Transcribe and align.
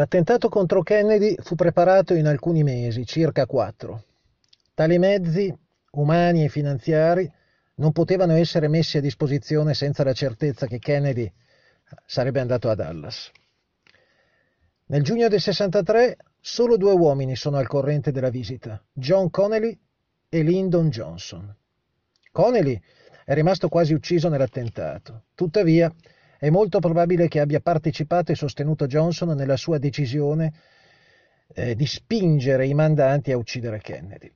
L'attentato 0.00 0.48
contro 0.48 0.80
Kennedy 0.80 1.34
fu 1.42 1.54
preparato 1.56 2.14
in 2.14 2.26
alcuni 2.26 2.62
mesi, 2.62 3.04
circa 3.04 3.44
quattro. 3.44 4.04
Tali 4.72 4.98
mezzi, 4.98 5.54
umani 5.90 6.42
e 6.42 6.48
finanziari, 6.48 7.30
non 7.74 7.92
potevano 7.92 8.32
essere 8.32 8.66
messi 8.68 8.96
a 8.96 9.02
disposizione 9.02 9.74
senza 9.74 10.02
la 10.02 10.14
certezza 10.14 10.66
che 10.66 10.78
Kennedy 10.78 11.30
sarebbe 12.06 12.40
andato 12.40 12.70
a 12.70 12.74
Dallas. 12.74 13.30
Nel 14.86 15.02
giugno 15.02 15.28
del 15.28 15.38
63 15.38 16.16
solo 16.40 16.78
due 16.78 16.92
uomini 16.92 17.36
sono 17.36 17.58
al 17.58 17.66
corrente 17.66 18.10
della 18.10 18.30
visita, 18.30 18.82
John 18.94 19.28
Connelly 19.28 19.78
e 20.30 20.42
Lyndon 20.42 20.88
Johnson. 20.88 21.54
Connelly 22.32 22.80
è 23.26 23.34
rimasto 23.34 23.68
quasi 23.68 23.92
ucciso 23.92 24.30
nell'attentato, 24.30 25.24
tuttavia 25.34 25.92
è 26.40 26.48
molto 26.48 26.78
probabile 26.78 27.28
che 27.28 27.38
abbia 27.38 27.60
partecipato 27.60 28.32
e 28.32 28.34
sostenuto 28.34 28.86
Johnson 28.86 29.36
nella 29.36 29.58
sua 29.58 29.76
decisione 29.76 30.54
eh, 31.52 31.74
di 31.74 31.84
spingere 31.84 32.66
i 32.66 32.72
mandanti 32.72 33.30
a 33.30 33.36
uccidere 33.36 33.82
Kennedy. 33.82 34.32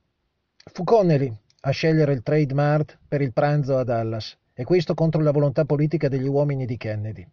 Fu 0.71 0.83
Connelly 0.83 1.35
a 1.61 1.71
scegliere 1.71 2.13
il 2.13 2.21
Trade 2.21 2.53
Mart 2.53 2.99
per 3.07 3.21
il 3.21 3.33
pranzo 3.33 3.79
a 3.79 3.83
Dallas, 3.83 4.37
e 4.53 4.63
questo 4.63 4.93
contro 4.93 5.19
la 5.23 5.31
volontà 5.31 5.65
politica 5.65 6.07
degli 6.07 6.27
uomini 6.27 6.67
di 6.67 6.77
Kennedy. 6.77 7.27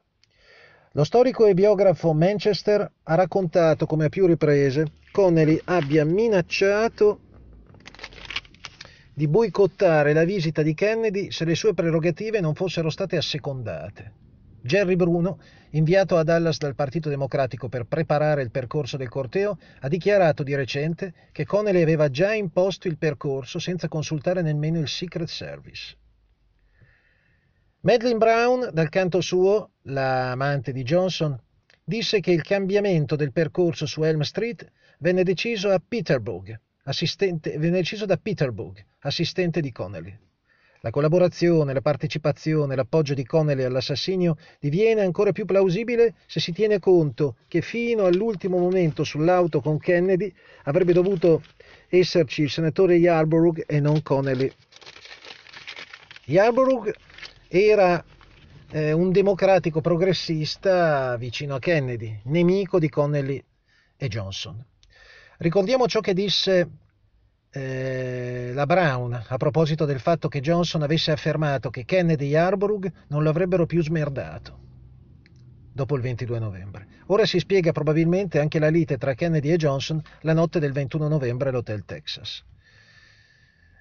Lo 0.92 1.04
storico 1.04 1.44
e 1.44 1.52
biografo 1.52 2.14
Manchester 2.14 2.90
ha 3.02 3.14
raccontato 3.14 3.84
come 3.84 4.06
a 4.06 4.08
più 4.08 4.26
riprese 4.26 4.86
Connelly 5.12 5.60
abbia 5.64 6.06
minacciato 6.06 7.20
di 9.12 9.28
boicottare 9.28 10.14
la 10.14 10.24
visita 10.24 10.62
di 10.62 10.72
Kennedy 10.72 11.30
se 11.30 11.44
le 11.44 11.54
sue 11.54 11.74
prerogative 11.74 12.40
non 12.40 12.54
fossero 12.54 12.88
state 12.88 13.18
assecondate. 13.18 14.21
Jerry 14.62 14.94
Bruno, 14.94 15.40
inviato 15.70 16.16
a 16.16 16.22
Dallas 16.22 16.58
dal 16.58 16.76
Partito 16.76 17.08
Democratico 17.08 17.68
per 17.68 17.84
preparare 17.84 18.42
il 18.42 18.52
percorso 18.52 18.96
del 18.96 19.08
corteo, 19.08 19.58
ha 19.80 19.88
dichiarato 19.88 20.44
di 20.44 20.54
recente 20.54 21.12
che 21.32 21.44
Connelly 21.44 21.82
aveva 21.82 22.08
già 22.10 22.32
imposto 22.32 22.86
il 22.86 22.96
percorso 22.96 23.58
senza 23.58 23.88
consultare 23.88 24.40
nemmeno 24.40 24.78
il 24.78 24.88
Secret 24.88 25.28
Service. 25.28 25.96
Madeleine 27.80 28.18
Brown, 28.18 28.70
dal 28.72 28.88
canto 28.88 29.20
suo, 29.20 29.72
l'amante 29.82 30.70
di 30.70 30.84
Johnson, 30.84 31.36
disse 31.82 32.20
che 32.20 32.30
il 32.30 32.42
cambiamento 32.42 33.16
del 33.16 33.32
percorso 33.32 33.86
su 33.86 34.04
Elm 34.04 34.20
Street 34.20 34.70
venne 34.98 35.24
deciso, 35.24 35.70
a 35.70 35.82
Peterborough, 35.84 36.60
venne 36.84 37.70
deciso 37.70 38.06
da 38.06 38.16
Peterborough, 38.16 38.78
assistente 39.00 39.60
di 39.60 39.72
Connelly. 39.72 40.16
La 40.84 40.90
collaborazione, 40.90 41.72
la 41.72 41.80
partecipazione, 41.80 42.74
l'appoggio 42.74 43.14
di 43.14 43.24
Connelly 43.24 43.62
all'assassinio 43.62 44.36
diviene 44.58 45.02
ancora 45.02 45.30
più 45.30 45.44
plausibile 45.44 46.14
se 46.26 46.40
si 46.40 46.50
tiene 46.50 46.80
conto 46.80 47.36
che 47.46 47.60
fino 47.60 48.04
all'ultimo 48.04 48.58
momento 48.58 49.04
sull'auto 49.04 49.60
con 49.60 49.78
Kennedy 49.78 50.34
avrebbe 50.64 50.92
dovuto 50.92 51.44
esserci 51.88 52.42
il 52.42 52.50
senatore 52.50 52.96
Yarborough 52.96 53.62
e 53.64 53.78
non 53.78 54.02
Connelly. 54.02 54.50
Yarborough 56.24 56.90
era 57.46 58.04
eh, 58.72 58.90
un 58.90 59.12
democratico 59.12 59.80
progressista 59.80 61.16
vicino 61.16 61.54
a 61.54 61.60
Kennedy, 61.60 62.22
nemico 62.24 62.80
di 62.80 62.88
Connelly 62.88 63.40
e 63.96 64.08
Johnson. 64.08 64.60
Ricordiamo 65.38 65.86
ciò 65.86 66.00
che 66.00 66.12
disse 66.12 66.68
eh, 67.52 68.52
la 68.54 68.64
Brown 68.64 69.24
a 69.28 69.36
proposito 69.36 69.84
del 69.84 70.00
fatto 70.00 70.28
che 70.28 70.40
Johnson 70.40 70.82
avesse 70.82 71.10
affermato 71.10 71.68
che 71.70 71.84
Kennedy 71.84 72.32
e 72.32 72.36
Arborough 72.36 72.90
non 73.08 73.22
lo 73.22 73.28
avrebbero 73.28 73.66
più 73.66 73.82
smerdato 73.82 74.60
dopo 75.72 75.96
il 75.96 76.02
22 76.02 76.38
novembre. 76.38 76.86
Ora 77.06 77.24
si 77.26 77.38
spiega 77.38 77.72
probabilmente 77.72 78.38
anche 78.38 78.58
la 78.58 78.68
lite 78.68 78.98
tra 78.98 79.14
Kennedy 79.14 79.50
e 79.50 79.56
Johnson 79.56 80.02
la 80.20 80.32
notte 80.32 80.58
del 80.58 80.72
21 80.72 81.08
novembre 81.08 81.48
all'Hotel 81.48 81.84
Texas. 81.84 82.42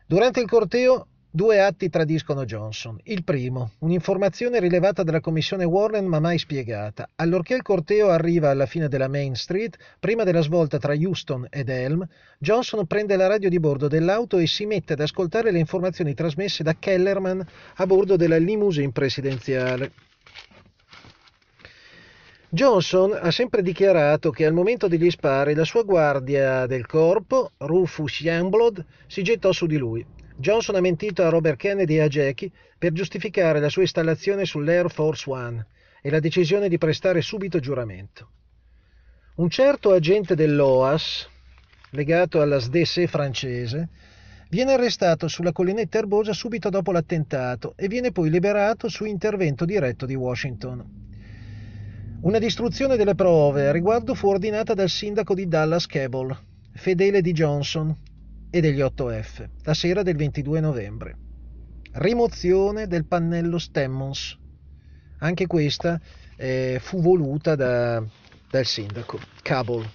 Durante 0.05 0.41
il 0.41 0.47
corteo 0.47 1.07
Due 1.33 1.61
atti 1.61 1.89
tradiscono 1.89 2.43
Johnson. 2.43 2.99
Il 3.03 3.23
primo, 3.23 3.71
un'informazione 3.79 4.59
rilevata 4.59 5.01
dalla 5.01 5.21
commissione 5.21 5.63
Warren 5.63 6.05
ma 6.05 6.19
mai 6.19 6.37
spiegata. 6.37 7.07
Allorché 7.15 7.55
il 7.55 7.61
corteo 7.61 8.09
arriva 8.09 8.49
alla 8.49 8.65
fine 8.65 8.89
della 8.89 9.07
Main 9.07 9.35
Street, 9.35 9.77
prima 9.97 10.25
della 10.25 10.41
svolta 10.41 10.77
tra 10.77 10.93
Houston 10.93 11.47
ed 11.49 11.69
Elm, 11.69 12.05
Johnson 12.37 12.85
prende 12.85 13.15
la 13.15 13.27
radio 13.27 13.47
di 13.47 13.61
bordo 13.61 13.87
dell'auto 13.87 14.39
e 14.39 14.45
si 14.45 14.65
mette 14.65 14.91
ad 14.91 14.99
ascoltare 14.99 15.51
le 15.51 15.59
informazioni 15.59 16.13
trasmesse 16.13 16.63
da 16.63 16.75
Kellerman 16.77 17.47
a 17.75 17.85
bordo 17.85 18.17
della 18.17 18.37
limousine 18.37 18.91
presidenziale. 18.91 19.93
Johnson 22.49 23.17
ha 23.17 23.31
sempre 23.31 23.61
dichiarato 23.61 24.31
che 24.31 24.45
al 24.45 24.51
momento 24.51 24.89
degli 24.89 25.09
spari 25.09 25.53
la 25.53 25.63
sua 25.63 25.83
guardia 25.83 26.65
del 26.65 26.85
corpo, 26.85 27.51
Rufus 27.59 28.19
Youngblood, 28.19 28.85
si 29.07 29.23
gettò 29.23 29.53
su 29.53 29.65
di 29.65 29.77
lui. 29.77 30.05
Johnson 30.41 30.75
ha 30.75 30.81
mentito 30.81 31.23
a 31.23 31.29
Robert 31.29 31.55
Kennedy 31.55 31.95
e 31.95 32.01
a 32.01 32.07
Jackie 32.07 32.51
per 32.77 32.91
giustificare 32.91 33.59
la 33.59 33.69
sua 33.69 33.83
installazione 33.83 34.43
sull'Air 34.43 34.91
Force 34.91 35.29
One 35.29 35.65
e 36.01 36.09
la 36.09 36.19
decisione 36.19 36.67
di 36.67 36.79
prestare 36.79 37.21
subito 37.21 37.59
giuramento. 37.59 38.29
Un 39.35 39.49
certo 39.49 39.93
agente 39.93 40.35
dell'OAS, 40.35 41.29
legato 41.91 42.41
alla 42.41 42.59
SDC 42.59 43.05
francese, 43.05 43.89
viene 44.49 44.73
arrestato 44.73 45.27
sulla 45.27 45.51
collinetta 45.51 45.99
erbosa 45.99 46.33
subito 46.33 46.69
dopo 46.69 46.91
l'attentato 46.91 47.73
e 47.77 47.87
viene 47.87 48.11
poi 48.11 48.29
liberato 48.29 48.89
su 48.89 49.05
intervento 49.05 49.63
diretto 49.63 50.05
di 50.05 50.15
Washington. 50.15 50.83
Una 52.21 52.39
distruzione 52.39 52.97
delle 52.97 53.15
prove 53.15 53.67
a 53.67 53.71
riguardo 53.71 54.15
fu 54.15 54.27
ordinata 54.27 54.73
dal 54.73 54.89
sindaco 54.89 55.35
di 55.35 55.47
Dallas 55.47 55.85
Cable, 55.85 56.37
fedele 56.73 57.21
di 57.21 57.31
Johnson, 57.31 57.95
e 58.53 58.59
degli 58.59 58.81
8F, 58.81 59.47
la 59.63 59.73
sera 59.73 60.03
del 60.03 60.17
22 60.17 60.59
novembre. 60.59 61.17
Rimozione 61.93 62.85
del 62.85 63.05
pannello 63.05 63.57
Stemmons. 63.57 64.37
Anche 65.19 65.47
questa 65.47 65.99
eh, 66.35 66.77
fu 66.81 67.01
voluta 67.01 67.55
da, 67.55 68.03
dal 68.49 68.65
sindaco 68.65 69.19
Cable. 69.41 69.89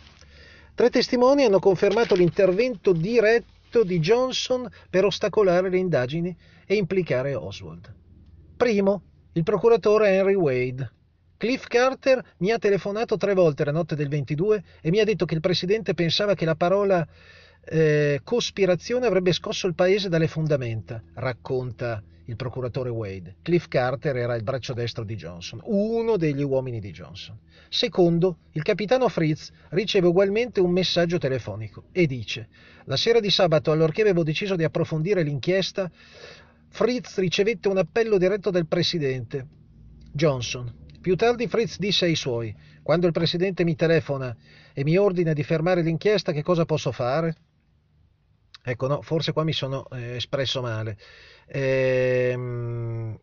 Tre 0.75 0.89
testimoni 0.89 1.45
hanno 1.45 1.59
confermato 1.59 2.15
l'intervento 2.15 2.93
diretto 2.93 3.85
di 3.85 4.01
Johnson 4.01 4.67
per 4.89 5.05
ostacolare 5.05 5.69
le 5.69 5.79
indagini 5.79 6.35
e 6.67 6.77
implicare 6.77 7.35
Oswald. 7.35 7.95
Primo, 8.57 9.03
il 9.33 9.43
procuratore 9.43 10.17
Henry 10.17 10.35
Wade. 10.35 10.93
Cliff 11.37 11.67
Carter 11.67 12.25
mi 12.39 12.53
ha 12.53 12.59
telefonato 12.59 13.19
tre 13.19 13.35
volte 13.35 13.67
la 13.67 13.73
notte 13.73 13.95
del 13.95 14.09
22 14.09 14.65
e 14.81 14.91
mi 14.91 15.01
ha 15.01 15.05
detto 15.05 15.27
che 15.27 15.35
il 15.35 15.41
presidente 15.41 15.93
pensava 15.93 16.33
che 16.33 16.47
la 16.47 16.55
parola 16.55 17.07
eh, 17.69 18.21
cospirazione 18.23 19.07
avrebbe 19.07 19.33
scosso 19.33 19.67
il 19.67 19.75
paese 19.75 20.09
dalle 20.09 20.29
fondamenta, 20.29 21.03
racconta 21.15 22.03
il 22.27 22.37
procuratore 22.37 22.91
Wade. 22.91 23.37
Cliff 23.43 23.69
Carter 23.69 24.17
era 24.17 24.35
il 24.35 24.43
braccio 24.43 24.73
destro 24.73 25.05
di 25.05 25.17
Johnson, 25.17 25.61
uno 25.65 26.17
degli 26.17 26.43
uomini 26.43 26.81
di 26.81 26.91
Johnson. 26.93 27.39
Secondo, 27.69 28.39
il 28.53 28.63
capitano 28.63 29.09
Fritz 29.09 29.51
riceve 29.71 30.07
ugualmente 30.07 30.61
un 30.61 30.71
messaggio 30.71 31.19
telefonico 31.19 31.85
e 31.93 32.07
dice: 32.07 32.49
La 32.85 32.97
sera 32.97 33.21
di 33.21 33.31
sabato, 33.31 33.71
allorché 33.73 34.03
avevo 34.03 34.23
deciso 34.23 34.57
di 34.57 34.65
approfondire 34.65 35.23
l'inchiesta, 35.23 35.91
Fritz 36.69 37.19
ricevette 37.19 37.69
un 37.69 37.79
appello 37.79 38.19
diretto 38.19 38.51
dal 38.51 38.67
presidente 38.67 39.47
Johnson. 40.13 40.85
Più 41.01 41.15
tardi 41.15 41.47
Fritz 41.47 41.79
disse 41.79 42.05
ai 42.07 42.17
suoi: 42.17 42.55
Quando 42.83 43.07
il 43.07 43.13
presidente 43.13 43.65
mi 43.65 43.77
telefona 43.77 44.37
e 44.73 44.85
mi 44.85 44.97
ordina 44.97 45.33
di 45.33 45.45
fermare 45.45 45.83
l'inchiesta, 45.83 46.33
che 46.33 46.43
cosa 46.43 46.65
posso 46.65 46.91
fare? 46.91 47.37
Ecco, 48.69 48.89
no, 48.89 49.01
forse 49.01 49.31
qua 49.33 49.45
mi 49.45 49.53
sono 49.53 49.89
eh, 49.91 50.17
espresso 50.17 50.61
male. 50.61 50.99
Ehm, 51.47 53.17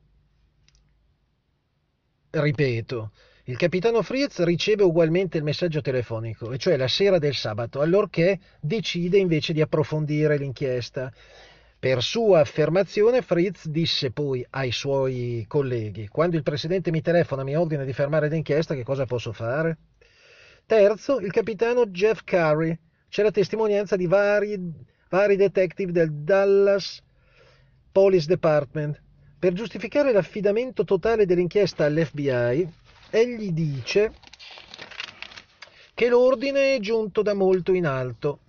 ripeto, 2.29 3.11
il 3.43 3.57
capitano 3.57 4.01
Fritz 4.03 4.41
riceve 4.43 4.83
ugualmente 4.83 5.37
il 5.37 5.43
messaggio 5.43 5.81
telefonico, 5.81 6.53
e 6.53 6.57
cioè 6.57 6.77
la 6.77 6.87
sera 6.87 7.17
del 7.17 7.35
sabato, 7.35 7.81
allorché 7.81 8.39
decide 8.61 9.17
invece 9.17 9.51
di 9.51 9.59
approfondire 9.59 10.37
l'inchiesta. 10.37 11.11
Per 11.77 12.01
sua 12.01 12.39
affermazione 12.39 13.21
Fritz 13.21 13.67
disse 13.67 14.11
poi 14.11 14.45
ai 14.51 14.71
suoi 14.71 15.43
colleghi, 15.49 16.07
quando 16.07 16.37
il 16.37 16.43
presidente 16.43 16.89
mi 16.89 17.01
telefona 17.01 17.43
mi 17.43 17.57
ordina 17.57 17.83
di 17.83 17.91
fermare 17.91 18.29
l'inchiesta, 18.29 18.75
che 18.75 18.83
cosa 18.85 19.05
posso 19.05 19.33
fare? 19.33 19.77
Terzo, 20.65 21.19
il 21.19 21.31
capitano 21.31 21.87
Jeff 21.87 22.21
Curry. 22.23 22.79
C'è 23.09 23.23
la 23.23 23.31
testimonianza 23.31 23.97
di 23.97 24.07
vari 24.07 24.91
vari 25.13 25.35
detective 25.35 25.91
del 25.91 26.11
Dallas 26.11 26.99
Police 27.91 28.25
Department. 28.25 28.99
Per 29.37 29.53
giustificare 29.53 30.11
l'affidamento 30.11 30.83
totale 30.85 31.27
dell'inchiesta 31.27 31.85
all'FBI, 31.85 32.67
egli 33.11 33.51
dice 33.51 34.11
che 35.93 36.09
l'ordine 36.09 36.73
è 36.73 36.79
giunto 36.79 37.21
da 37.21 37.35
molto 37.35 37.73
in 37.73 37.85
alto. 37.85 38.39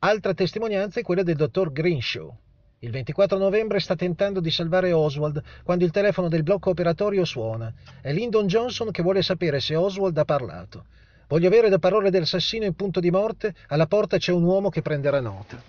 Altra 0.00 0.34
testimonianza 0.34 1.00
è 1.00 1.02
quella 1.02 1.22
del 1.22 1.36
dottor 1.36 1.72
Greenshaw. 1.72 2.36
Il 2.80 2.90
24 2.90 3.38
novembre 3.38 3.80
sta 3.80 3.96
tentando 3.96 4.40
di 4.40 4.50
salvare 4.50 4.92
Oswald 4.92 5.42
quando 5.62 5.84
il 5.84 5.90
telefono 5.90 6.28
del 6.28 6.42
blocco 6.42 6.68
operatorio 6.68 7.24
suona. 7.24 7.72
È 8.02 8.12
Lyndon 8.12 8.46
Johnson 8.46 8.90
che 8.90 9.02
vuole 9.02 9.22
sapere 9.22 9.58
se 9.58 9.74
Oswald 9.74 10.18
ha 10.18 10.24
parlato. 10.26 10.84
Voglio 11.28 11.46
avere 11.46 11.68
le 11.68 11.78
parole 11.78 12.10
dell'assassino 12.10 12.64
in 12.64 12.74
punto 12.74 13.00
di 13.00 13.10
morte, 13.10 13.54
alla 13.68 13.86
porta 13.86 14.18
c'è 14.18 14.32
un 14.32 14.42
uomo 14.42 14.68
che 14.68 14.82
prenderà 14.82 15.20
nota. 15.20 15.62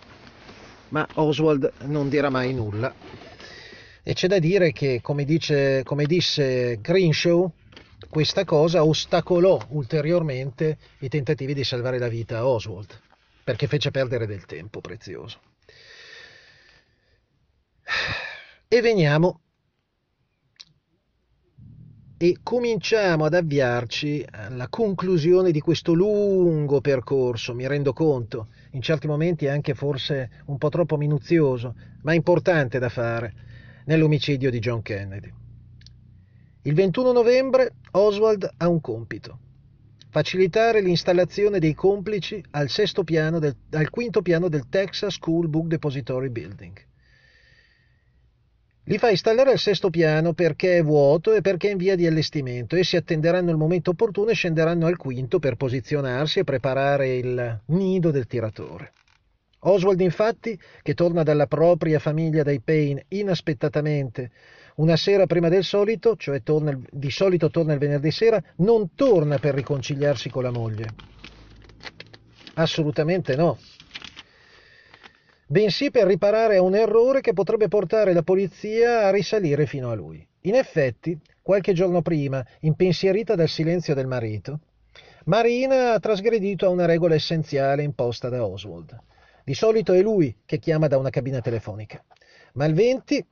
Ma 0.89 1.07
Oswald 1.15 1.71
non 1.83 2.09
dirà 2.09 2.29
mai 2.29 2.53
nulla. 2.53 2.94
E 4.03 4.13
c'è 4.13 4.27
da 4.27 4.39
dire 4.39 4.71
che, 4.71 5.00
come, 5.01 5.23
dice, 5.23 5.81
come 5.83 6.05
disse 6.05 6.79
Greenshaw, 6.81 7.50
questa 8.09 8.44
cosa 8.44 8.83
ostacolò 8.83 9.59
ulteriormente 9.69 10.77
i 11.00 11.09
tentativi 11.09 11.53
di 11.53 11.63
salvare 11.63 11.97
la 11.97 12.09
vita 12.09 12.39
a 12.39 12.47
Oswald, 12.47 13.00
perché 13.44 13.67
fece 13.67 13.91
perdere 13.91 14.27
del 14.27 14.45
tempo 14.45 14.81
prezioso. 14.81 15.39
E 18.67 18.81
veniamo 18.81 19.42
e 22.23 22.37
cominciamo 22.41 23.25
ad 23.25 23.33
avviarci 23.33 24.25
alla 24.31 24.69
conclusione 24.69 25.51
di 25.51 25.59
questo 25.59 25.91
lungo 25.91 26.79
percorso, 26.79 27.53
mi 27.53 27.67
rendo 27.67 27.91
conto, 27.91 28.47
in 28.71 28.81
certi 28.81 29.07
momenti 29.07 29.49
anche 29.49 29.73
forse 29.73 30.29
un 30.45 30.57
po' 30.57 30.69
troppo 30.69 30.95
minuzioso, 30.95 31.75
ma 32.03 32.13
importante 32.13 32.79
da 32.79 32.87
fare, 32.87 33.33
nell'omicidio 33.87 34.49
di 34.49 34.59
John 34.59 34.81
Kennedy. 34.81 35.33
Il 36.61 36.73
21 36.73 37.11
novembre 37.11 37.73
Oswald 37.91 38.49
ha 38.55 38.69
un 38.69 38.79
compito, 38.79 39.39
facilitare 40.09 40.79
l'installazione 40.79 41.59
dei 41.59 41.73
complici 41.73 42.41
al, 42.51 42.69
del, 43.37 43.55
al 43.71 43.89
quinto 43.89 44.21
piano 44.21 44.47
del 44.47 44.69
Texas 44.69 45.15
School 45.15 45.49
Book 45.49 45.67
Depository 45.67 46.29
Building. 46.29 46.91
Li 48.85 48.97
fa 48.97 49.09
installare 49.09 49.51
al 49.51 49.59
sesto 49.59 49.89
piano 49.89 50.33
perché 50.33 50.77
è 50.77 50.83
vuoto 50.83 51.33
e 51.33 51.39
perché 51.39 51.69
è 51.69 51.71
in 51.71 51.77
via 51.77 51.95
di 51.95 52.06
allestimento. 52.06 52.75
Essi 52.75 52.97
attenderanno 52.97 53.50
il 53.50 53.56
momento 53.56 53.91
opportuno 53.91 54.31
e 54.31 54.33
scenderanno 54.33 54.88
al 54.88 54.97
quinto 54.97 55.39
per 55.39 55.56
posizionarsi 55.56 56.39
e 56.39 56.44
preparare 56.44 57.15
il 57.15 57.62
nido 57.68 58.12
del 58.12 58.27
tiratore. 58.27 58.91
Oswald, 59.59 60.01
infatti, 60.01 60.59
che 60.81 60.94
torna 60.95 61.24
dalla 61.24 61.47
propria 61.47 61.97
famiglia 62.00 62.44
dai 62.44 62.59
Payne 62.59 63.06
inaspettatamente 63.09 64.31
una 64.75 64.97
sera 64.97 65.27
prima 65.27 65.47
del 65.47 65.63
solito, 65.63 66.18
cioè 66.18 66.44
torna, 66.44 66.77
di 66.89 67.09
solito 67.09 67.50
torna 67.50 67.71
il 67.71 67.79
venerdì 67.79 68.12
sera, 68.12 68.44
non 68.57 68.95
torna 68.95 69.38
per 69.38 69.53
riconciliarsi 69.53 70.29
con 70.29 70.44
la 70.44 70.51
moglie. 70.51 70.89
Assolutamente 72.56 73.38
no 73.38 73.57
bensì 75.47 75.91
per 75.91 76.07
riparare 76.07 76.57
a 76.57 76.61
un 76.61 76.75
errore 76.75 77.21
che 77.21 77.33
potrebbe 77.33 77.67
portare 77.67 78.13
la 78.13 78.23
polizia 78.23 79.07
a 79.07 79.11
risalire 79.11 79.65
fino 79.65 79.91
a 79.91 79.95
lui. 79.95 80.25
In 80.41 80.55
effetti, 80.55 81.17
qualche 81.41 81.73
giorno 81.73 82.01
prima, 82.01 82.45
impensierita 82.61 83.35
dal 83.35 83.47
silenzio 83.47 83.93
del 83.93 84.07
marito, 84.07 84.59
Marina 85.25 85.93
ha 85.93 85.99
trasgredito 85.99 86.65
a 86.65 86.69
una 86.69 86.85
regola 86.85 87.15
essenziale 87.15 87.83
imposta 87.83 88.29
da 88.29 88.45
Oswald. 88.45 88.97
Di 89.45 89.53
solito 89.53 89.93
è 89.93 90.01
lui 90.01 90.35
che 90.45 90.59
chiama 90.59 90.87
da 90.87 90.97
una 90.97 91.09
cabina 91.09 91.39
telefonica, 91.39 92.03
ma 92.53 92.65
il 92.65 92.73
20 92.73 93.25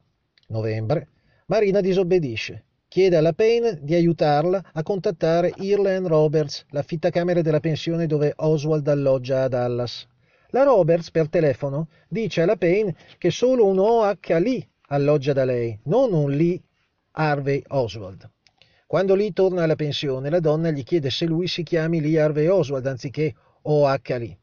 novembre 0.47 1.07
Marina 1.47 1.81
disobbedisce. 1.81 2.63
Chiede 2.87 3.17
alla 3.17 3.33
Payne 3.33 3.79
di 3.81 3.93
aiutarla 3.93 4.71
a 4.73 4.83
contattare 4.83 5.53
Ireland 5.57 6.07
Roberts, 6.07 6.65
l'affittacamere 6.69 7.41
della 7.41 7.59
pensione 7.59 8.05
dove 8.05 8.33
Oswald 8.35 8.87
alloggia 8.87 9.43
a 9.43 9.47
Dallas. 9.47 10.07
La 10.51 10.63
Roberts 10.63 11.11
per 11.11 11.29
telefono 11.29 11.87
dice 12.07 12.41
alla 12.41 12.55
Payne 12.55 12.95
che 13.17 13.31
solo 13.31 13.65
un 13.65 13.79
OH 13.79 14.17
alloggia 14.87 15.33
da 15.33 15.45
lei, 15.45 15.79
non 15.83 16.13
un 16.13 16.31
Lee 16.31 16.61
Harvey 17.11 17.63
Oswald. 17.67 18.29
Quando 18.85 19.15
Lee 19.15 19.31
torna 19.31 19.63
alla 19.63 19.75
pensione, 19.75 20.29
la 20.29 20.39
donna 20.39 20.69
gli 20.69 20.83
chiede 20.83 21.09
se 21.09 21.25
lui 21.25 21.47
si 21.47 21.63
chiami 21.63 22.01
Lee 22.01 22.19
Harvey 22.19 22.47
Oswald 22.47 22.85
anziché 22.85 23.33
OH 23.61 24.17
Lee 24.17 24.37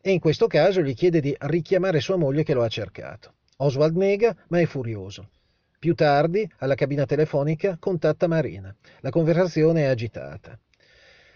e 0.00 0.12
in 0.12 0.20
questo 0.20 0.46
caso 0.46 0.80
gli 0.80 0.94
chiede 0.94 1.20
di 1.20 1.34
richiamare 1.38 2.00
sua 2.00 2.16
moglie 2.16 2.44
che 2.44 2.54
lo 2.54 2.62
ha 2.62 2.68
cercato. 2.68 3.34
Oswald 3.56 3.96
nega, 3.96 4.34
ma 4.48 4.60
è 4.60 4.66
furioso. 4.66 5.30
Più 5.78 5.94
tardi, 5.94 6.48
alla 6.58 6.74
cabina 6.74 7.04
telefonica, 7.04 7.76
contatta 7.78 8.26
Marina. 8.26 8.74
La 9.00 9.10
conversazione 9.10 9.82
è 9.82 9.86
agitata. 9.86 10.58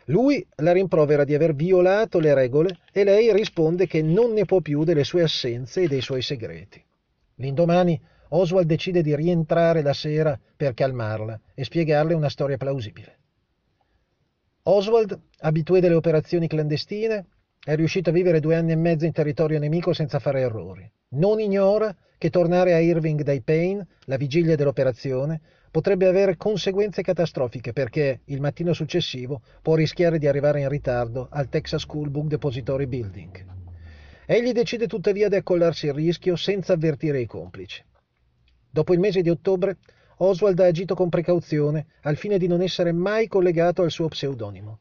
Lui 0.07 0.45
la 0.57 0.73
rimprovera 0.73 1.25
di 1.25 1.35
aver 1.35 1.55
violato 1.55 2.19
le 2.19 2.35
regole 2.35 2.79
e 2.93 3.05
lei 3.05 3.33
risponde 3.33 3.87
che 3.87 4.03
non 4.03 4.33
ne 4.33 4.45
può 4.45 4.61
più 4.61 4.85
delle 4.85 5.05
sue 5.05 5.23
assenze 5.23 5.83
e 5.83 5.89
dei 5.89 6.01
suoi 6.01 6.23
segreti. 6.23 6.83
L'indomani 7.37 8.01
Oswald 8.31 8.67
decide 8.67 9.03
di 9.03 9.15
rientrare 9.15 9.83
la 9.83 9.93
sera 9.93 10.39
per 10.57 10.75
calmarla 10.75 11.39
e 11.55 11.65
spiegarle 11.65 12.15
una 12.15 12.31
storia 12.31 12.57
plausibile. 12.57 13.19
Oswald, 14.65 15.21
abitué 15.41 15.81
delle 15.81 15.95
operazioni 15.95 16.47
clandestine, 16.47 17.27
è 17.65 17.75
riuscito 17.75 18.11
a 18.11 18.13
vivere 18.13 18.41
due 18.41 18.57
anni 18.57 18.73
e 18.73 18.77
mezzo 18.77 19.05
in 19.05 19.13
territorio 19.13 19.59
nemico 19.59 19.93
senza 19.93 20.19
fare 20.19 20.41
errori. 20.41 20.91
Non 21.15 21.41
ignora 21.41 21.95
che 22.17 22.31
tornare 22.31 22.73
a 22.73 22.81
Irving 22.81 23.23
dai 23.23 23.43
Payne, 23.43 23.87
la 24.05 24.17
vigilia 24.17 24.57
dell'operazione, 24.57 25.41
potrebbe 25.71 26.07
avere 26.07 26.39
conseguenze 26.39 27.03
catastrofiche 27.03 27.75
perché 27.75 28.21
il 28.27 28.41
mattino 28.41 28.73
successivo 28.73 29.43
può 29.61 29.75
rischiare 29.75 30.19
di 30.19 30.27
arrivare 30.27 30.61
in 30.61 30.69
ritardo 30.71 31.29
al 31.31 31.49
Texas 31.49 31.83
School 31.83 32.09
Book 32.09 32.29
Depository 32.29 32.87
Building. 32.87 33.45
Egli 34.25 34.53
decide 34.53 34.87
tuttavia 34.87 35.29
di 35.29 35.37
accollarsi 35.37 35.87
il 35.87 35.95
rischio 35.95 36.35
senza 36.37 36.73
avvertire 36.73 37.21
i 37.21 37.27
complici. 37.27 37.85
Dopo 38.71 38.95
il 38.95 39.01
mese 39.01 39.21
di 39.21 39.29
ottobre, 39.29 39.77
Oswald 40.19 40.61
ha 40.61 40.67
agito 40.67 40.95
con 40.95 41.11
precauzione 41.11 41.87
al 42.03 42.17
fine 42.17 42.39
di 42.39 42.47
non 42.47 42.63
essere 42.63 42.93
mai 42.93 43.29
collegato 43.29 43.83
al 43.83 43.91
suo 43.91 44.09
pseudonimo. 44.09 44.79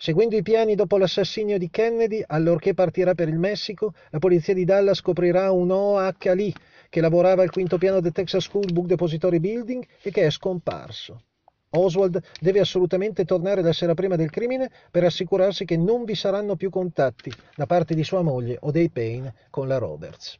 Seguendo 0.00 0.36
i 0.36 0.42
piani 0.42 0.76
dopo 0.76 0.96
l'assassinio 0.96 1.58
di 1.58 1.70
Kennedy, 1.70 2.22
allorché 2.24 2.72
partirà 2.72 3.16
per 3.16 3.28
il 3.28 3.40
Messico, 3.40 3.94
la 4.10 4.20
polizia 4.20 4.54
di 4.54 4.64
Dallas 4.64 4.98
scoprirà 4.98 5.50
un 5.50 5.72
OH 5.72 6.32
lì 6.34 6.54
che 6.88 7.00
lavorava 7.00 7.42
al 7.42 7.50
quinto 7.50 7.78
piano 7.78 7.98
del 7.98 8.12
Texas 8.12 8.44
School 8.44 8.72
Book 8.72 8.86
Depository 8.86 9.40
Building 9.40 9.84
e 10.00 10.12
che 10.12 10.24
è 10.24 10.30
scomparso. 10.30 11.24
Oswald 11.70 12.22
deve 12.40 12.60
assolutamente 12.60 13.24
tornare 13.24 13.60
la 13.60 13.72
sera 13.72 13.94
prima 13.94 14.14
del 14.14 14.30
crimine 14.30 14.70
per 14.88 15.02
assicurarsi 15.02 15.64
che 15.64 15.76
non 15.76 16.04
vi 16.04 16.14
saranno 16.14 16.54
più 16.54 16.70
contatti 16.70 17.32
da 17.56 17.66
parte 17.66 17.96
di 17.96 18.04
sua 18.04 18.22
moglie 18.22 18.56
o 18.60 18.70
dei 18.70 18.90
Payne 18.90 19.34
con 19.50 19.66
la 19.66 19.78
Roberts. 19.78 20.38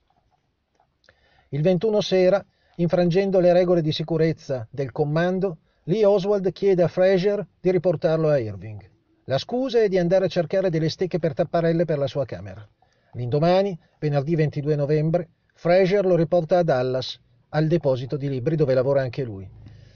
Il 1.49 1.62
21 1.62 2.00
sera, 2.00 2.46
infrangendo 2.76 3.40
le 3.40 3.52
regole 3.52 3.82
di 3.82 3.90
sicurezza 3.90 4.69
del 4.70 4.93
comando, 4.93 5.58
Lee 5.82 6.05
Oswald 6.05 6.52
chiede 6.52 6.84
a 6.84 6.88
Fraser 6.88 7.44
di 7.60 7.72
riportarlo 7.72 8.28
a 8.28 8.38
Irving. 8.38 8.96
La 9.29 9.37
scusa 9.37 9.83
è 9.83 9.89
di 9.89 9.99
andare 9.99 10.25
a 10.25 10.29
cercare 10.29 10.71
delle 10.71 10.89
stecche 10.89 11.19
per 11.19 11.35
tapparelle 11.35 11.85
per 11.85 11.99
la 11.99 12.06
sua 12.06 12.25
camera. 12.25 12.67
L'indomani, 13.13 13.79
venerdì 13.99 14.35
22 14.35 14.75
novembre, 14.75 15.29
Fraser 15.53 16.06
lo 16.06 16.17
riporta 16.17 16.56
a 16.56 16.63
Dallas, 16.63 17.20
al 17.51 17.67
deposito 17.67 18.17
di 18.17 18.31
libri 18.31 18.56
dove 18.56 18.73
lavora 18.73 19.03
anche 19.03 19.25
lui. 19.25 19.47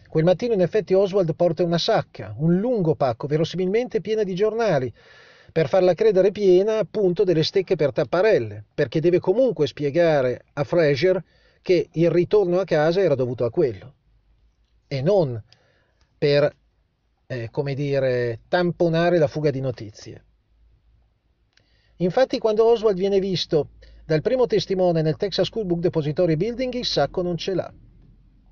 Quel 0.07 0.25
mattino 0.25 0.53
in 0.53 0.61
effetti 0.61 0.93
Oswald 0.93 1.35
porta 1.35 1.65
una 1.65 1.79
sacca, 1.79 2.35
un 2.37 2.59
lungo 2.59 2.95
pacco, 2.95 3.27
verosimilmente 3.27 4.03
piena 4.03 4.23
di 4.23 4.35
giornali, 4.35 4.93
per 5.51 5.67
farla 5.67 5.95
credere 5.95 6.31
piena 6.31 6.77
appunto 6.77 7.25
delle 7.25 7.43
stecche 7.43 7.75
per 7.75 7.93
tapparelle, 7.93 8.65
perché 8.75 9.01
deve 9.01 9.19
comunque 9.19 9.67
spiegare 9.67 10.45
a 10.53 10.65
Fraser 10.65 11.25
che 11.63 11.89
il 11.93 12.11
ritorno 12.11 12.61
a 12.61 12.65
casa 12.65 13.01
era 13.01 13.15
dovuto 13.15 13.47
a 13.47 13.51
quello 13.51 13.95
e 14.89 15.01
non 15.01 15.43
per, 16.19 16.55
eh, 17.33 17.49
come 17.51 17.75
dire, 17.75 18.41
tamponare 18.49 19.19
la 19.19 19.27
fuga 19.27 19.51
di 19.51 19.61
notizie. 19.61 20.25
Infatti 21.97 22.39
quando 22.39 22.67
Oswald 22.67 22.99
viene 22.99 23.21
visto 23.21 23.71
dal 24.05 24.21
primo 24.21 24.47
testimone 24.47 25.01
nel 25.03 25.17
Texas 25.17 25.47
School 25.47 25.65
Book 25.65 25.81
Depository 25.81 26.37
Building 26.37 26.75
il 26.75 26.85
sacco 26.85 27.23
non 27.23 27.37
ce 27.37 27.55
l'ha. 27.55 27.73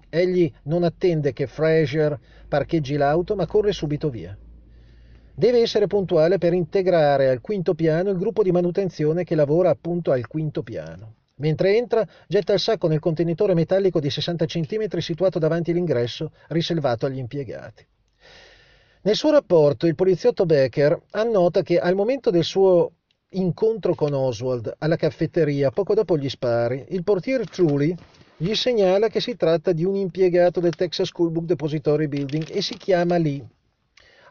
Egli 0.09 0.51
non 0.65 0.83
attende 0.83 1.33
che 1.33 1.47
Fraser 1.47 2.19
parcheggi 2.49 2.97
l'auto, 2.97 3.37
ma 3.37 3.47
corre 3.47 3.73
subito 3.73 4.09
via. 4.09 4.37
Deve 5.35 5.61
essere 5.61 5.87
puntuale 5.87 6.39
per 6.39 6.53
integrare 6.53 7.29
al 7.29 7.41
quinto 7.41 7.75
piano 7.75 8.11
il 8.11 8.19
gruppo 8.19 8.43
di 8.43 8.51
manutenzione 8.51 9.25
che 9.25 9.35
lavora 9.35 9.71
appunto 9.71 10.11
al 10.11 10.27
quinto 10.27 10.63
piano. 10.63 11.17
Mentre 11.37 11.77
entra, 11.77 12.07
getta 12.27 12.53
il 12.53 12.61
sacco 12.61 12.89
nel 12.89 12.99
contenitore 12.99 13.55
metallico 13.55 14.01
di 14.01 14.11
60 14.11 14.45
cm 14.47 14.99
situato 14.99 15.39
davanti 15.39 15.71
all'ingresso, 15.71 16.33
riservato 16.49 17.07
agli 17.07 17.19
impiegati. 17.19 17.87
Nel 19.03 19.17
suo 19.17 19.31
rapporto, 19.31 19.87
il 19.87 19.95
poliziotto 19.95 20.45
Becker 20.45 21.05
annota 21.13 21.63
che 21.63 21.79
al 21.79 21.95
momento 21.95 22.29
del 22.29 22.45
suo 22.45 22.93
incontro 23.31 23.95
con 23.95 24.13
Oswald 24.13 24.75
alla 24.77 24.97
caffetteria 24.97 25.71
poco 25.71 25.95
dopo 25.95 26.19
gli 26.19 26.29
spari, 26.29 26.85
il 26.91 27.03
portiere 27.03 27.47
Truly 27.47 27.97
gli 28.37 28.55
segnala 28.55 29.09
che 29.09 29.21
si 29.21 29.37
tratta 29.37 29.73
di 29.73 29.85
un 29.85 29.95
impiegato 29.95 30.61
del 30.61 30.75
Texas 30.75 31.09
School 31.09 31.31
Book 31.31 31.47
Depository 31.47 32.09
Building 32.09 32.51
e 32.51 32.61
si 32.61 32.77
chiama 32.77 33.17
Lee. 33.17 33.43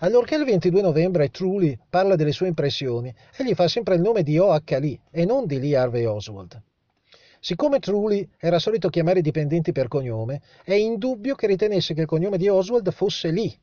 Allorché 0.01 0.35
il 0.35 0.45
22 0.45 0.81
novembre 0.81 1.31
Truly 1.31 1.75
parla 1.89 2.15
delle 2.15 2.31
sue 2.31 2.47
impressioni, 2.47 3.11
egli 3.37 3.55
fa 3.55 3.67
sempre 3.67 3.95
il 3.95 4.01
nome 4.01 4.21
di 4.21 4.37
O.H. 4.37 4.77
Lee 4.79 4.99
e 5.09 5.25
non 5.25 5.47
di 5.47 5.59
Lee 5.59 5.77
Harvey 5.77 6.05
Oswald. 6.05 6.61
Siccome 7.39 7.79
Truly 7.79 8.29
era 8.37 8.59
solito 8.59 8.89
chiamare 8.89 9.19
i 9.19 9.23
dipendenti 9.23 9.71
per 9.71 9.87
cognome, 9.87 10.41
è 10.63 10.73
indubbio 10.73 11.33
che 11.33 11.47
ritenesse 11.47 11.95
che 11.95 12.01
il 12.01 12.07
cognome 12.07 12.37
di 12.37 12.47
Oswald 12.47 12.91
fosse 12.91 13.31
Lee. 13.31 13.57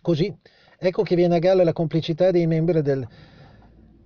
Così 0.00 0.34
ecco 0.78 1.02
che 1.02 1.16
viene 1.16 1.36
a 1.36 1.38
galla 1.38 1.64
la 1.64 1.72
complicità 1.72 2.30
dei 2.30 2.46
membri 2.46 2.82
del 2.82 3.06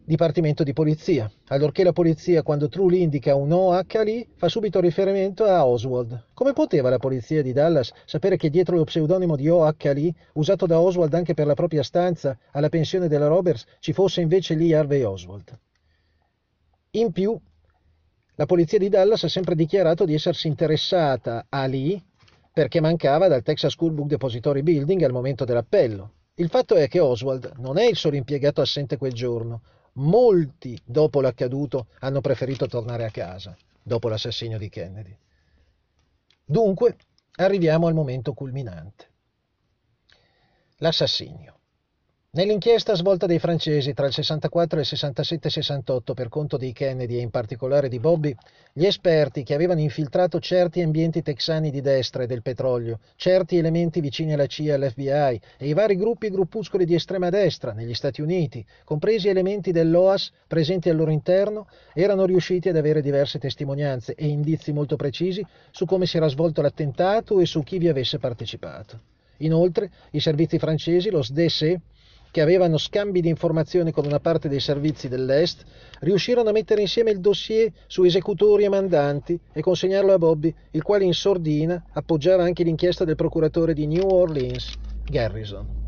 Dipartimento 0.04 0.64
di 0.64 0.72
Polizia, 0.72 1.30
allorché 1.46 1.84
la 1.84 1.92
polizia, 1.92 2.42
quando 2.42 2.68
Trulli 2.68 3.02
indica 3.02 3.36
un 3.36 3.52
OH 3.52 4.02
lì, 4.02 4.28
fa 4.34 4.48
subito 4.48 4.80
riferimento 4.80 5.44
a 5.44 5.64
Oswald. 5.64 6.30
Come 6.34 6.52
poteva 6.52 6.90
la 6.90 6.98
polizia 6.98 7.40
di 7.40 7.52
Dallas 7.52 7.92
sapere 8.04 8.36
che 8.36 8.50
dietro 8.50 8.74
lo 8.74 8.82
pseudonimo 8.82 9.36
di 9.36 9.48
OH 9.48 9.92
lì, 9.92 10.12
usato 10.34 10.66
da 10.66 10.80
Oswald 10.80 11.14
anche 11.14 11.34
per 11.34 11.46
la 11.46 11.54
propria 11.54 11.84
stanza 11.84 12.36
alla 12.50 12.68
pensione 12.68 13.06
della 13.06 13.28
Roberts, 13.28 13.64
ci 13.78 13.92
fosse 13.92 14.20
invece 14.20 14.54
lì 14.54 14.72
Harvey 14.72 15.02
Oswald? 15.02 15.56
In 16.90 17.12
più, 17.12 17.38
la 18.34 18.46
polizia 18.46 18.78
di 18.78 18.88
Dallas 18.88 19.22
ha 19.22 19.28
sempre 19.28 19.54
dichiarato 19.54 20.04
di 20.04 20.14
essersi 20.14 20.48
interessata 20.48 21.46
a 21.48 21.64
Lee 21.66 22.02
perché 22.52 22.80
mancava 22.80 23.28
dal 23.28 23.42
Texas 23.42 23.72
School 23.72 23.92
Book 23.92 24.08
Depository 24.08 24.62
Building 24.62 25.02
al 25.02 25.12
momento 25.12 25.44
dell'appello. 25.44 26.12
Il 26.34 26.48
fatto 26.48 26.74
è 26.74 26.86
che 26.88 27.00
Oswald 27.00 27.54
non 27.56 27.78
è 27.78 27.84
il 27.84 27.96
solo 27.96 28.16
impiegato 28.16 28.60
assente 28.60 28.96
quel 28.96 29.12
giorno. 29.12 29.62
Molti, 29.94 30.78
dopo 30.84 31.20
l'accaduto, 31.20 31.86
hanno 32.00 32.20
preferito 32.20 32.66
tornare 32.66 33.04
a 33.04 33.10
casa, 33.10 33.56
dopo 33.82 34.08
l'assassinio 34.08 34.58
di 34.58 34.68
Kennedy. 34.68 35.16
Dunque, 36.44 36.96
arriviamo 37.36 37.86
al 37.86 37.94
momento 37.94 38.32
culminante. 38.34 39.10
L'assassinio. 40.76 41.58
Nell'inchiesta 42.34 42.94
svolta 42.94 43.26
dai 43.26 43.38
francesi 43.38 43.92
tra 43.92 44.06
il 44.06 44.14
64 44.14 44.78
e 44.78 44.80
il 44.80 44.88
67-68 44.90 46.14
per 46.14 46.30
conto 46.30 46.56
dei 46.56 46.72
Kennedy 46.72 47.18
e 47.18 47.20
in 47.20 47.28
particolare 47.28 47.90
di 47.90 47.98
Bobby, 47.98 48.34
gli 48.72 48.86
esperti 48.86 49.42
che 49.42 49.52
avevano 49.52 49.80
infiltrato 49.80 50.40
certi 50.40 50.80
ambienti 50.80 51.20
texani 51.20 51.70
di 51.70 51.82
destra 51.82 52.22
e 52.22 52.26
del 52.26 52.40
petrolio, 52.40 53.00
certi 53.16 53.58
elementi 53.58 54.00
vicini 54.00 54.32
alla 54.32 54.46
CIA 54.46 54.72
e 54.72 54.76
all'FBI 54.76 55.40
e 55.58 55.68
i 55.68 55.74
vari 55.74 55.94
gruppi 55.94 56.28
e 56.28 56.30
gruppuscoli 56.30 56.86
di 56.86 56.94
estrema 56.94 57.28
destra 57.28 57.74
negli 57.74 57.92
Stati 57.92 58.22
Uniti, 58.22 58.64
compresi 58.82 59.28
elementi 59.28 59.70
dell'OAS 59.70 60.32
presenti 60.46 60.88
al 60.88 60.96
loro 60.96 61.10
interno, 61.10 61.68
erano 61.92 62.24
riusciti 62.24 62.70
ad 62.70 62.76
avere 62.76 63.02
diverse 63.02 63.38
testimonianze 63.38 64.14
e 64.14 64.26
indizi 64.26 64.72
molto 64.72 64.96
precisi 64.96 65.44
su 65.70 65.84
come 65.84 66.06
si 66.06 66.16
era 66.16 66.28
svolto 66.28 66.62
l'attentato 66.62 67.40
e 67.40 67.44
su 67.44 67.62
chi 67.62 67.76
vi 67.76 67.88
avesse 67.88 68.18
partecipato. 68.18 69.00
Inoltre, 69.42 69.90
i 70.12 70.20
servizi 70.20 70.58
francesi, 70.58 71.10
lo 71.10 71.22
SDSE, 71.22 71.80
che 72.32 72.40
avevano 72.40 72.78
scambi 72.78 73.20
di 73.20 73.28
informazioni 73.28 73.92
con 73.92 74.06
una 74.06 74.18
parte 74.18 74.48
dei 74.48 74.58
servizi 74.58 75.06
dell'Est, 75.06 75.64
riuscirono 76.00 76.48
a 76.48 76.52
mettere 76.52 76.80
insieme 76.80 77.10
il 77.10 77.20
dossier 77.20 77.70
su 77.86 78.04
esecutori 78.04 78.64
e 78.64 78.70
mandanti 78.70 79.38
e 79.52 79.60
consegnarlo 79.60 80.14
a 80.14 80.18
Bobby, 80.18 80.52
il 80.70 80.82
quale 80.82 81.04
in 81.04 81.12
sordina 81.12 81.84
appoggiava 81.92 82.42
anche 82.42 82.62
l'inchiesta 82.62 83.04
del 83.04 83.16
procuratore 83.16 83.74
di 83.74 83.86
New 83.86 84.08
Orleans, 84.08 84.72
Garrison. 85.04 85.80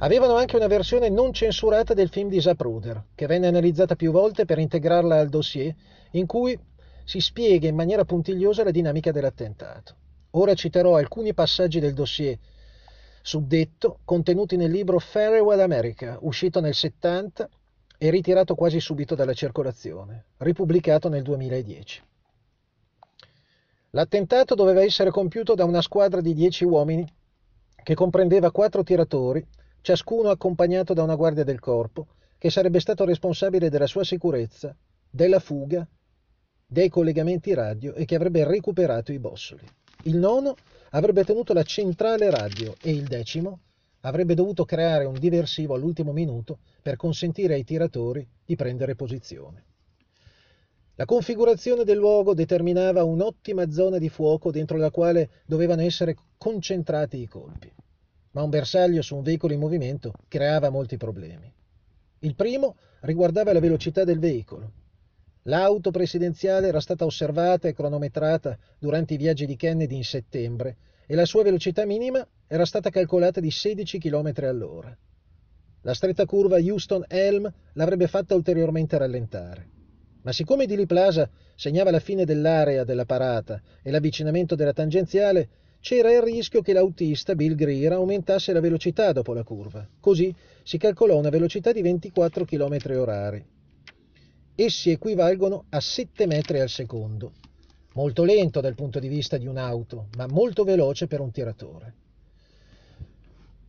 Avevano 0.00 0.34
anche 0.34 0.56
una 0.56 0.66
versione 0.66 1.08
non 1.08 1.32
censurata 1.32 1.94
del 1.94 2.10
film 2.10 2.28
di 2.28 2.42
Zapruder, 2.42 3.06
che 3.14 3.26
venne 3.26 3.46
analizzata 3.46 3.96
più 3.96 4.12
volte 4.12 4.44
per 4.44 4.58
integrarla 4.58 5.18
al 5.18 5.30
dossier, 5.30 5.74
in 6.12 6.26
cui 6.26 6.56
si 7.04 7.20
spiega 7.20 7.66
in 7.66 7.74
maniera 7.74 8.04
puntigliosa 8.04 8.64
la 8.64 8.70
dinamica 8.70 9.12
dell'attentato. 9.12 9.94
Ora 10.32 10.52
citerò 10.52 10.96
alcuni 10.96 11.32
passaggi 11.32 11.80
del 11.80 11.94
dossier 11.94 12.38
suddetto 13.28 13.98
contenuti 14.06 14.56
nel 14.56 14.70
libro 14.70 14.98
Farewell 14.98 15.60
America, 15.60 16.16
uscito 16.22 16.60
nel 16.60 16.72
70 16.72 17.46
e 17.98 18.08
ritirato 18.08 18.54
quasi 18.54 18.80
subito 18.80 19.14
dalla 19.14 19.34
circolazione, 19.34 20.28
ripubblicato 20.38 21.10
nel 21.10 21.20
2010. 21.20 22.02
L'attentato 23.90 24.54
doveva 24.54 24.82
essere 24.82 25.10
compiuto 25.10 25.54
da 25.54 25.66
una 25.66 25.82
squadra 25.82 26.22
di 26.22 26.32
dieci 26.32 26.64
uomini 26.64 27.06
che 27.82 27.94
comprendeva 27.94 28.50
quattro 28.50 28.82
tiratori, 28.82 29.46
ciascuno 29.82 30.30
accompagnato 30.30 30.94
da 30.94 31.02
una 31.02 31.14
guardia 31.14 31.44
del 31.44 31.60
corpo, 31.60 32.06
che 32.38 32.48
sarebbe 32.48 32.80
stato 32.80 33.04
responsabile 33.04 33.68
della 33.68 33.86
sua 33.86 34.04
sicurezza, 34.04 34.74
della 35.10 35.38
fuga, 35.38 35.86
dei 36.66 36.88
collegamenti 36.88 37.52
radio 37.52 37.92
e 37.92 38.06
che 38.06 38.14
avrebbe 38.14 38.44
recuperato 38.44 39.12
i 39.12 39.18
bossoli. 39.18 39.68
Il 40.04 40.16
nono 40.16 40.54
avrebbe 40.90 41.24
tenuto 41.24 41.52
la 41.52 41.62
centrale 41.62 42.30
radio 42.30 42.74
e 42.80 42.90
il 42.90 43.04
decimo 43.04 43.60
avrebbe 44.00 44.34
dovuto 44.34 44.64
creare 44.64 45.04
un 45.04 45.18
diversivo 45.18 45.74
all'ultimo 45.74 46.12
minuto 46.12 46.58
per 46.82 46.96
consentire 46.96 47.54
ai 47.54 47.64
tiratori 47.64 48.26
di 48.44 48.56
prendere 48.56 48.94
posizione. 48.94 49.64
La 50.94 51.04
configurazione 51.04 51.84
del 51.84 51.96
luogo 51.96 52.34
determinava 52.34 53.04
un'ottima 53.04 53.70
zona 53.70 53.98
di 53.98 54.08
fuoco 54.08 54.50
dentro 54.50 54.76
la 54.76 54.90
quale 54.90 55.30
dovevano 55.46 55.82
essere 55.82 56.16
concentrati 56.36 57.20
i 57.20 57.28
colpi, 57.28 57.72
ma 58.32 58.42
un 58.42 58.50
bersaglio 58.50 59.02
su 59.02 59.14
un 59.14 59.22
veicolo 59.22 59.52
in 59.52 59.60
movimento 59.60 60.12
creava 60.26 60.70
molti 60.70 60.96
problemi. 60.96 61.52
Il 62.20 62.34
primo 62.34 62.76
riguardava 63.00 63.52
la 63.52 63.60
velocità 63.60 64.02
del 64.02 64.18
veicolo. 64.18 64.72
L'auto 65.48 65.90
presidenziale 65.90 66.68
era 66.68 66.78
stata 66.78 67.06
osservata 67.06 67.68
e 67.68 67.72
cronometrata 67.72 68.58
durante 68.78 69.14
i 69.14 69.16
viaggi 69.16 69.46
di 69.46 69.56
Kennedy 69.56 69.96
in 69.96 70.04
settembre 70.04 70.76
e 71.06 71.14
la 71.14 71.24
sua 71.24 71.42
velocità 71.42 71.86
minima 71.86 72.26
era 72.46 72.66
stata 72.66 72.90
calcolata 72.90 73.40
di 73.40 73.50
16 73.50 73.98
km 73.98 74.32
all'ora. 74.42 74.94
La 75.82 75.94
stretta 75.94 76.26
curva 76.26 76.58
Houston-Elm 76.58 77.50
l'avrebbe 77.72 78.08
fatta 78.08 78.34
ulteriormente 78.34 78.98
rallentare. 78.98 79.68
Ma 80.20 80.32
siccome 80.32 80.66
Dili 80.66 80.84
Plaza 80.84 81.30
segnava 81.56 81.90
la 81.90 82.00
fine 82.00 82.26
dell'area 82.26 82.84
della 82.84 83.06
parata 83.06 83.58
e 83.82 83.90
l'avvicinamento 83.90 84.54
della 84.54 84.74
tangenziale, 84.74 85.48
c'era 85.80 86.12
il 86.12 86.20
rischio 86.20 86.60
che 86.60 86.74
l'autista 86.74 87.34
Bill 87.34 87.54
Greer 87.54 87.92
aumentasse 87.92 88.52
la 88.52 88.60
velocità 88.60 89.12
dopo 89.12 89.32
la 89.32 89.44
curva. 89.44 89.88
Così 89.98 90.34
si 90.62 90.76
calcolò 90.76 91.16
una 91.16 91.30
velocità 91.30 91.72
di 91.72 91.80
24 91.80 92.44
km 92.44 92.76
orari 92.98 93.56
essi 94.60 94.90
equivalgono 94.90 95.66
a 95.68 95.80
7 95.80 96.26
metri 96.26 96.58
al 96.58 96.68
secondo, 96.68 97.30
molto 97.94 98.24
lento 98.24 98.60
dal 98.60 98.74
punto 98.74 98.98
di 98.98 99.06
vista 99.06 99.36
di 99.36 99.46
un'auto, 99.46 100.08
ma 100.16 100.26
molto 100.26 100.64
veloce 100.64 101.06
per 101.06 101.20
un 101.20 101.30
tiratore. 101.30 101.94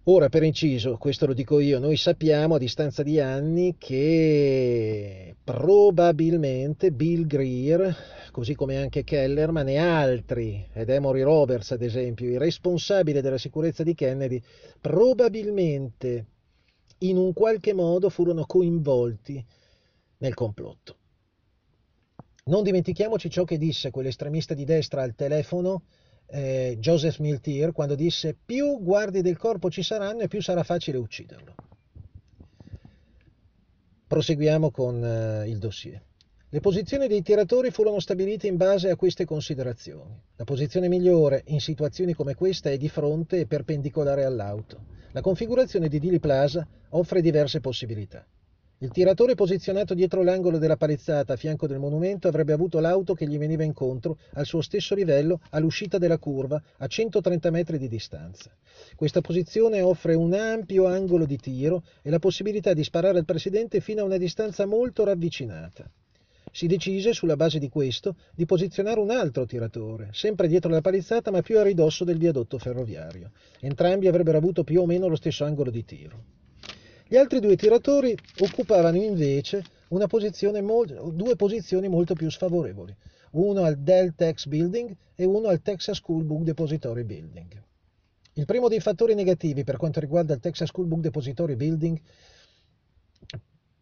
Ora, 0.06 0.30
per 0.30 0.42
inciso, 0.42 0.98
questo 0.98 1.28
lo 1.28 1.34
dico 1.34 1.60
io, 1.60 1.78
noi 1.78 1.96
sappiamo 1.96 2.56
a 2.56 2.58
distanza 2.58 3.04
di 3.04 3.20
anni 3.20 3.76
che 3.78 5.36
probabilmente 5.44 6.92
Bill 6.92 7.28
Greer, 7.28 7.96
così 8.32 8.56
come 8.56 8.78
anche 8.78 9.04
Kellerman 9.04 9.68
e 9.68 9.78
altri, 9.78 10.68
ed 10.74 10.90
Emory 10.90 11.22
Roberts 11.22 11.70
ad 11.70 11.84
esempio, 11.84 12.28
i 12.28 12.40
responsabili 12.40 13.22
della 13.22 13.38
sicurezza 13.38 13.84
di 13.84 13.94
Kennedy, 13.94 14.42
probabilmente 14.82 16.26
in 17.00 17.18
un 17.18 17.32
qualche 17.32 17.74
modo 17.74 18.10
furono 18.10 18.48
coinvolti 18.48 19.46
nel 20.20 20.34
complotto. 20.34 20.98
Non 22.46 22.64
dimentichiamoci 22.64 23.30
ciò 23.30 23.44
che 23.44 23.58
disse 23.58 23.92
quell'estremista 23.92 24.54
di 24.54 24.64
destra 24.64 25.04
al 25.04 25.14
telefono, 25.14 25.84
eh, 26.28 26.78
Joseph 26.80 27.20
Miltier, 27.20 27.72
quando 27.72 27.96
disse 27.96 28.36
più 28.46 28.80
guardie 28.82 29.22
del 29.22 29.38
corpo 29.38 29.70
ci 29.70 29.84
saranno 29.84 30.22
e 30.22 30.28
più 30.28 30.42
sarà 30.42 30.64
facile 30.64 30.98
ucciderlo. 30.98 31.56
Proseguiamo 34.08 34.72
con 34.72 35.04
eh, 35.04 35.48
il 35.48 35.60
dossier. 35.60 36.02
Le 36.52 36.60
posizioni 36.62 37.08
dei 37.08 37.22
tiratori 37.22 37.70
furono 37.70 38.00
stabilite 38.00 38.48
in 38.48 38.58
base 38.58 38.90
a 38.90 38.96
queste 38.96 39.24
considerazioni. 39.24 40.20
La 40.36 40.46
posizione 40.46 40.88
migliore 40.88 41.44
in 41.48 41.60
situazioni 41.60 42.14
come 42.14 42.34
questa 42.34 42.72
è 42.72 42.78
di 42.78 42.90
fronte 42.90 43.42
e 43.42 43.46
perpendicolare 43.46 44.24
all'auto. 44.24 44.98
La 45.12 45.22
configurazione 45.22 45.88
di 45.88 46.00
Dili 46.00 46.20
Plaza 46.20 46.68
offre 46.90 47.22
diverse 47.22 47.60
possibilità. 47.60 48.26
Il 48.82 48.92
tiratore 48.92 49.36
posizionato 49.36 49.94
dietro 49.94 50.24
l'angolo 50.24 50.58
della 50.58 50.78
palizzata 50.78 51.34
a 51.34 51.36
fianco 51.36 51.68
del 51.68 51.80
monumento 51.80 52.30
avrebbe 52.30 52.54
avuto 52.54 52.80
l'auto 52.80 53.14
che 53.14 53.28
gli 53.28 53.38
veniva 53.38 53.66
incontro 53.66 54.20
al 54.36 54.46
suo 54.46 54.62
stesso 54.62 54.96
livello 54.96 55.42
all'uscita 55.50 55.98
della 55.98 56.18
curva 56.18 56.64
a 56.78 56.88
130 56.88 57.52
metri 57.52 57.78
di 57.78 57.90
distanza. 57.90 58.50
Questa 58.96 59.20
posizione 59.20 59.82
offre 59.82 60.14
un 60.14 60.34
ampio 60.34 60.86
angolo 60.86 61.26
di 61.26 61.36
tiro 61.36 61.84
e 62.02 62.10
la 62.10 62.20
possibilità 62.20 62.74
di 62.74 62.86
sparare 62.86 63.18
al 63.18 63.26
presidente 63.26 63.82
fino 63.82 64.00
a 64.00 64.06
una 64.06 64.16
distanza 64.16 64.66
molto 64.66 65.04
ravvicinata. 65.04 65.92
Si 66.50 66.66
decise, 66.66 67.12
sulla 67.12 67.36
base 67.36 67.60
di 67.60 67.68
questo, 67.68 68.16
di 68.34 68.46
posizionare 68.46 69.02
un 69.02 69.12
altro 69.12 69.46
tiratore, 69.46 70.12
sempre 70.14 70.48
dietro 70.48 70.72
la 70.72 70.80
palizzata 70.80 71.32
ma 71.32 71.42
più 71.42 71.60
a 71.60 71.64
ridosso 71.64 72.06
del 72.06 72.18
viadotto 72.18 72.58
ferroviario. 72.58 73.32
Entrambi 73.60 74.08
avrebbero 74.08 74.38
avuto 74.38 74.64
più 74.64 74.80
o 74.80 74.86
meno 74.86 75.10
lo 75.10 75.18
stesso 75.18 75.44
angolo 75.44 75.70
di 75.70 75.84
tiro. 75.84 76.39
Gli 77.12 77.18
altri 77.18 77.40
due 77.40 77.56
tiratori 77.56 78.16
occupavano 78.42 78.96
invece 78.98 79.64
posizione 80.06 80.62
due 80.62 81.36
posizioni 81.36 81.88
molto 81.88 82.14
più 82.14 82.30
sfavorevoli, 82.30 82.96
uno 83.32 83.64
al 83.64 83.80
Dell 83.80 84.14
Tex 84.14 84.46
Building 84.46 84.96
e 85.16 85.26
uno 85.26 85.48
al 85.48 85.64
Texas 85.64 85.98
School 85.98 86.24
Book 86.24 86.44
Depository 86.44 87.04
Building. 87.04 87.64
Il 88.34 88.46
primo 88.46 88.68
dei 88.68 88.80
fattori 88.80 89.16
negativi 89.16 89.64
per 89.64 89.78
quanto 89.78 90.00
riguarda 90.00 90.36
il 90.36 90.40
Texas 90.40 90.68
School 90.68 90.86
Book 90.86 91.02
Depository 91.02 91.56
Building 91.56 92.00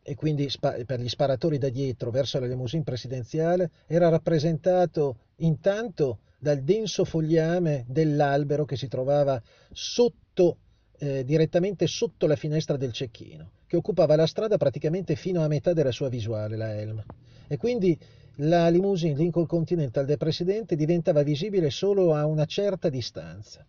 e 0.03 0.15
quindi 0.15 0.49
per 0.85 1.01
gli 1.01 1.09
sparatori 1.09 1.57
da 1.57 1.67
dietro 1.67 2.11
verso 2.11 2.39
la 2.39 2.47
limousine 2.47 2.83
presidenziale 2.83 3.71
era 3.87 4.07
rappresentato 4.07 5.17
intanto 5.39 6.19
dal 6.39 6.61
denso 6.61 7.03
fogliame 7.03 7.83
dell'albero 7.89 8.63
che 8.63 8.77
si 8.77 8.87
trovava 8.87 9.41
sotto 9.73 10.59
eh, 10.99 11.23
direttamente 11.23 11.87
sotto 11.87 12.27
la 12.27 12.35
finestra 12.35 12.77
del 12.77 12.91
cecchino, 12.91 13.51
che 13.67 13.77
occupava 13.77 14.15
la 14.15 14.27
strada 14.27 14.57
praticamente 14.57 15.15
fino 15.15 15.43
a 15.43 15.47
metà 15.47 15.73
della 15.73 15.91
sua 15.91 16.09
visuale, 16.09 16.55
la 16.55 16.75
Helm. 16.75 17.03
E 17.47 17.57
quindi 17.57 17.97
la 18.37 18.67
limousine 18.69 19.15
Lincoln 19.15 19.45
Continental 19.45 20.05
del 20.05 20.17
presidente 20.17 20.75
diventava 20.75 21.23
visibile 21.23 21.69
solo 21.69 22.13
a 22.13 22.25
una 22.25 22.45
certa 22.45 22.89
distanza. 22.89 23.65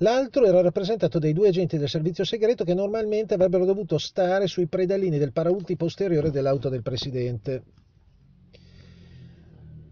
L'altro 0.00 0.44
era 0.44 0.60
rappresentato 0.60 1.18
dai 1.18 1.32
due 1.32 1.48
agenti 1.48 1.78
del 1.78 1.88
servizio 1.88 2.24
segreto 2.24 2.64
che 2.64 2.74
normalmente 2.74 3.32
avrebbero 3.32 3.64
dovuto 3.64 3.96
stare 3.96 4.46
sui 4.46 4.66
predalini 4.66 5.16
del 5.16 5.32
paraulti 5.32 5.74
posteriore 5.76 6.30
dell'auto 6.30 6.68
del 6.68 6.82
presidente 6.82 7.62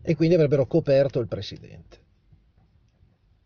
e 0.02 0.14
quindi 0.14 0.34
avrebbero 0.34 0.66
coperto 0.66 1.20
il 1.20 1.28
presidente. 1.28 2.02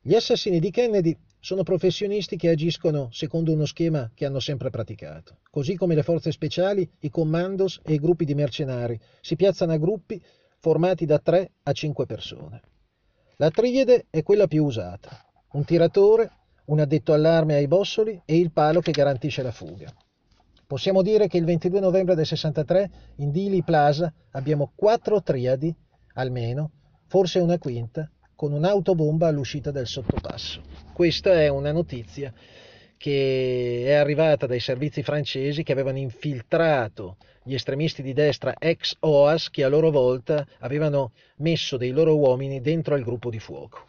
Gli 0.02 0.14
assassini 0.14 0.59
di 0.59 0.71
Kennedy 0.73 1.17
sono 1.40 1.62
professionisti 1.62 2.37
che 2.37 2.49
agiscono 2.49 3.09
secondo 3.12 3.52
uno 3.52 3.64
schema 3.64 4.11
che 4.14 4.26
hanno 4.26 4.40
sempre 4.40 4.71
praticato. 4.71 5.38
Così 5.50 5.76
come 5.76 5.95
le 5.95 6.02
forze 6.02 6.33
speciali, 6.33 6.88
i 7.00 7.11
commandos 7.11 7.80
e 7.85 7.95
i 7.95 7.99
gruppi 7.99 8.25
di 8.25 8.35
mercenari 8.35 8.99
si 9.21 9.37
piazzano 9.37 9.73
a 9.73 9.76
gruppi 9.78 10.21
formati 10.59 11.07
da 11.07 11.18
3 11.18 11.50
a 11.62 11.73
5 11.73 12.07
persone. 12.07 12.61
La 13.37 13.50
triade 13.50 14.07
è 14.11 14.23
quella 14.23 14.49
più 14.49 14.64
usata. 14.64 15.25
Un 15.52 15.64
tiratore, 15.64 16.30
un 16.66 16.80
addetto 16.80 17.12
all'arme 17.12 17.54
ai 17.54 17.68
bossoli 17.68 18.21
e 18.25 18.37
il 18.37 18.50
palo 18.50 18.80
che 18.80 18.90
garantisce 18.90 19.42
la 19.42 19.52
fuga. 19.52 19.95
Possiamo 20.66 21.02
dire 21.02 21.28
che 21.28 21.38
il 21.38 21.45
22 21.45 21.80
novembre 21.80 22.14
del 22.14 22.26
63 22.26 22.90
in 23.16 23.30
Dili 23.30 23.62
Plaza 23.62 24.12
abbiamo 24.33 24.73
quattro 24.75 25.23
triadi, 25.23 25.75
almeno, 26.14 26.73
forse 27.07 27.38
una 27.38 27.57
quinta, 27.59 28.11
con 28.35 28.52
un'autobomba 28.52 29.28
all'uscita 29.28 29.71
del 29.71 29.87
sottopasso. 29.87 30.77
Questa 30.99 31.40
è 31.40 31.47
una 31.47 31.71
notizia 31.71 32.33
che 32.97 33.85
è 33.87 33.93
arrivata 33.93 34.49
dai 34.49 34.59
servizi 34.59 35.05
francesi 35.05 35.62
che 35.62 35.71
avevano 35.71 35.99
infiltrato 35.99 37.19
gli 37.45 37.55
estremisti 37.55 38.02
di 38.02 38.12
destra 38.12 38.55
ex 38.59 38.97
OAS 38.99 39.49
che 39.49 39.62
a 39.62 39.69
loro 39.69 39.93
volta 39.93 40.45
avevano 40.59 41.12
messo 41.37 41.76
dei 41.76 41.93
loro 41.93 42.17
uomini 42.17 42.61
dentro 42.61 42.97
al 42.97 43.05
gruppo 43.05 43.31
di 43.31 43.38
fuoco. 43.38 43.85